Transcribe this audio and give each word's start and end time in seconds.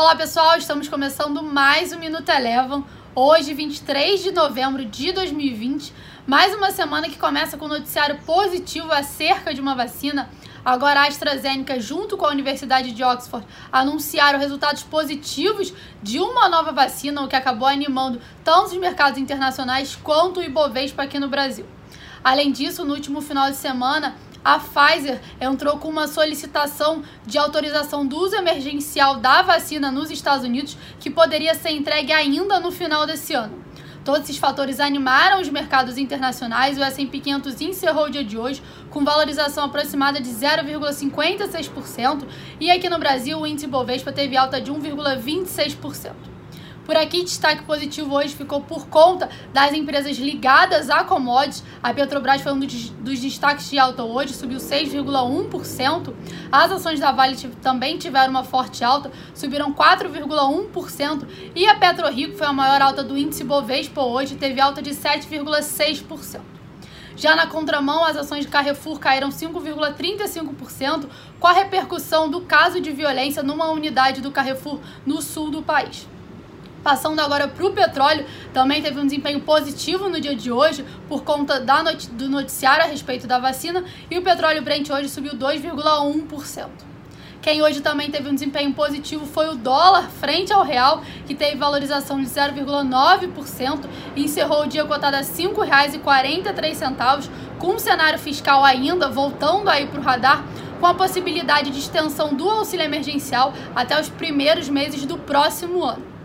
Olá 0.00 0.14
pessoal, 0.14 0.56
estamos 0.56 0.86
começando 0.86 1.42
mais 1.42 1.92
um 1.92 1.98
Minuto 1.98 2.28
Elevam. 2.28 2.86
Hoje, 3.16 3.52
23 3.52 4.22
de 4.22 4.30
novembro 4.30 4.84
de 4.84 5.10
2020, 5.10 5.92
mais 6.24 6.54
uma 6.54 6.70
semana 6.70 7.08
que 7.08 7.18
começa 7.18 7.58
com 7.58 7.64
um 7.64 7.70
noticiário 7.70 8.16
positivo 8.24 8.92
acerca 8.92 9.52
de 9.52 9.60
uma 9.60 9.74
vacina. 9.74 10.30
Agora 10.64 11.00
a 11.00 11.08
AstraZeneca, 11.08 11.80
junto 11.80 12.16
com 12.16 12.24
a 12.24 12.30
Universidade 12.30 12.92
de 12.92 13.02
Oxford, 13.02 13.44
anunciaram 13.72 14.38
resultados 14.38 14.84
positivos 14.84 15.74
de 16.00 16.20
uma 16.20 16.48
nova 16.48 16.70
vacina, 16.70 17.20
o 17.20 17.26
que 17.26 17.34
acabou 17.34 17.66
animando 17.66 18.20
tanto 18.44 18.66
os 18.66 18.76
mercados 18.76 19.18
internacionais 19.18 19.96
quanto 19.96 20.38
o 20.38 20.44
Ibovespa 20.44 21.02
aqui 21.02 21.18
no 21.18 21.26
Brasil. 21.26 21.66
Além 22.22 22.52
disso, 22.52 22.84
no 22.84 22.94
último 22.94 23.20
final 23.20 23.50
de 23.50 23.56
semana, 23.56 24.14
a 24.44 24.58
Pfizer 24.58 25.20
entrou 25.40 25.78
com 25.78 25.88
uma 25.88 26.06
solicitação 26.06 27.02
de 27.26 27.38
autorização 27.38 28.06
do 28.06 28.16
uso 28.16 28.36
emergencial 28.36 29.16
da 29.16 29.42
vacina 29.42 29.90
nos 29.90 30.10
Estados 30.10 30.44
Unidos, 30.44 30.76
que 31.00 31.10
poderia 31.10 31.54
ser 31.54 31.70
entregue 31.70 32.12
ainda 32.12 32.58
no 32.60 32.70
final 32.70 33.06
desse 33.06 33.34
ano. 33.34 33.68
Todos 34.04 34.22
esses 34.22 34.38
fatores 34.38 34.80
animaram 34.80 35.38
os 35.40 35.50
mercados 35.50 35.98
internacionais. 35.98 36.78
O 36.78 36.82
S&P 36.82 37.20
500 37.20 37.60
encerrou 37.60 38.06
o 38.06 38.10
dia 38.10 38.24
de 38.24 38.38
hoje 38.38 38.62
com 38.88 39.04
valorização 39.04 39.64
aproximada 39.64 40.18
de 40.18 40.30
0,56% 40.30 42.26
e 42.58 42.70
aqui 42.70 42.88
no 42.88 42.98
Brasil 42.98 43.38
o 43.38 43.46
índice 43.46 43.66
Bovespa 43.66 44.10
teve 44.10 44.34
alta 44.34 44.60
de 44.60 44.72
1,26%. 44.72 46.37
Por 46.88 46.96
aqui, 46.96 47.22
destaque 47.22 47.64
positivo 47.64 48.14
hoje 48.16 48.34
ficou 48.34 48.62
por 48.62 48.86
conta 48.86 49.28
das 49.52 49.74
empresas 49.74 50.16
ligadas 50.16 50.88
a 50.88 51.04
commodities. 51.04 51.62
A 51.82 51.92
Petrobras 51.92 52.40
foi 52.40 52.50
um 52.50 52.58
dos, 52.58 53.20
destaques 53.20 53.68
de 53.68 53.78
alta 53.78 54.02
hoje, 54.04 54.32
subiu 54.32 54.56
6,1%. 54.56 56.14
As 56.50 56.72
ações 56.72 56.98
da 56.98 57.12
Vale 57.12 57.36
também 57.60 57.98
tiveram 57.98 58.30
uma 58.30 58.42
forte 58.42 58.82
alta, 58.82 59.12
subiram 59.34 59.70
4,1%. 59.74 61.26
E 61.54 61.66
a 61.66 61.74
PetroRico 61.74 62.38
foi 62.38 62.46
a 62.46 62.54
maior 62.54 62.80
alta 62.80 63.04
do 63.04 63.18
índice 63.18 63.44
Bovespa 63.44 64.00
hoje, 64.00 64.36
teve 64.36 64.58
alta 64.58 64.80
de 64.80 64.92
7,6%. 64.92 66.40
Já 67.14 67.36
na 67.36 67.48
contramão, 67.48 68.02
as 68.02 68.16
ações 68.16 68.46
de 68.46 68.50
Carrefour 68.50 68.98
caíram 68.98 69.28
5,35%, 69.28 71.06
com 71.38 71.46
a 71.46 71.52
repercussão 71.52 72.30
do 72.30 72.40
caso 72.40 72.80
de 72.80 72.90
violência 72.92 73.42
numa 73.42 73.70
unidade 73.70 74.22
do 74.22 74.30
Carrefour 74.30 74.80
no 75.04 75.20
sul 75.20 75.50
do 75.50 75.60
país. 75.60 76.08
Passando 76.88 77.20
agora 77.20 77.46
para 77.46 77.66
o 77.66 77.70
petróleo, 77.70 78.24
também 78.50 78.80
teve 78.80 78.98
um 78.98 79.04
desempenho 79.04 79.42
positivo 79.42 80.08
no 80.08 80.18
dia 80.18 80.34
de 80.34 80.50
hoje 80.50 80.82
por 81.06 81.22
conta 81.22 81.60
da 81.60 81.82
not 81.82 82.08
do 82.12 82.30
noticiário 82.30 82.82
a 82.82 82.88
respeito 82.88 83.26
da 83.26 83.38
vacina 83.38 83.84
e 84.10 84.16
o 84.16 84.22
petróleo 84.22 84.62
Brent 84.62 84.88
hoje 84.88 85.10
subiu 85.10 85.34
2,1%. 85.34 86.66
Quem 87.42 87.60
hoje 87.60 87.82
também 87.82 88.10
teve 88.10 88.30
um 88.30 88.32
desempenho 88.32 88.72
positivo 88.72 89.26
foi 89.26 89.50
o 89.50 89.54
dólar 89.54 90.08
frente 90.08 90.50
ao 90.50 90.62
real, 90.62 91.02
que 91.26 91.34
teve 91.34 91.56
valorização 91.56 92.18
de 92.18 92.26
0,9% 92.26 93.84
e 94.16 94.24
encerrou 94.24 94.62
o 94.62 94.66
dia 94.66 94.86
cotado 94.86 95.16
a 95.16 95.18
R$ 95.18 95.26
5,43, 95.26 97.28
com 97.58 97.74
um 97.74 97.78
cenário 97.78 98.18
fiscal 98.18 98.64
ainda 98.64 99.10
voltando 99.10 99.68
aí 99.68 99.86
para 99.86 100.00
o 100.00 100.02
radar, 100.02 100.42
com 100.80 100.86
a 100.86 100.94
possibilidade 100.94 101.70
de 101.70 101.80
extensão 101.80 102.32
do 102.32 102.48
auxílio 102.48 102.86
emergencial 102.86 103.52
até 103.76 104.00
os 104.00 104.08
primeiros 104.08 104.70
meses 104.70 105.04
do 105.04 105.18
próximo 105.18 105.84
ano. 105.84 106.17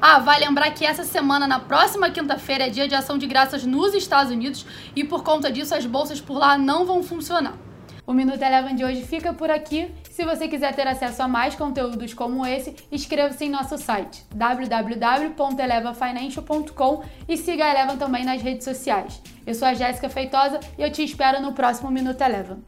Ah, 0.00 0.20
vai 0.20 0.38
lembrar 0.38 0.70
que 0.70 0.86
essa 0.86 1.02
semana, 1.02 1.48
na 1.48 1.58
próxima 1.58 2.08
quinta-feira, 2.08 2.66
é 2.66 2.70
dia 2.70 2.86
de 2.86 2.94
ação 2.94 3.18
de 3.18 3.26
graças 3.26 3.64
nos 3.64 3.94
Estados 3.94 4.30
Unidos 4.30 4.64
e 4.94 5.02
por 5.02 5.24
conta 5.24 5.50
disso 5.50 5.74
as 5.74 5.84
bolsas 5.84 6.20
por 6.20 6.38
lá 6.38 6.56
não 6.56 6.86
vão 6.86 7.02
funcionar. 7.02 7.54
O 8.06 8.12
Minuto 8.12 8.40
Eleven 8.40 8.76
de 8.76 8.84
hoje 8.84 9.02
fica 9.02 9.34
por 9.34 9.50
aqui. 9.50 9.90
Se 10.08 10.24
você 10.24 10.46
quiser 10.46 10.72
ter 10.74 10.86
acesso 10.86 11.20
a 11.22 11.28
mais 11.28 11.56
conteúdos 11.56 12.14
como 12.14 12.46
esse, 12.46 12.76
inscreva-se 12.92 13.44
em 13.44 13.50
nosso 13.50 13.76
site 13.76 14.24
www.elevafinancial.com 14.32 17.02
e 17.28 17.36
siga 17.36 17.64
a 17.64 17.70
Eleven 17.70 17.96
também 17.96 18.24
nas 18.24 18.40
redes 18.40 18.62
sociais. 18.64 19.20
Eu 19.44 19.54
sou 19.54 19.66
a 19.66 19.74
Jéssica 19.74 20.08
Feitosa 20.08 20.60
e 20.78 20.82
eu 20.82 20.92
te 20.92 21.02
espero 21.02 21.42
no 21.42 21.52
próximo 21.52 21.90
Minuto 21.90 22.22
Eleven. 22.22 22.62